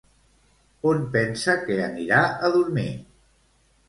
[0.91, 2.87] On pensa que anirà a dormir?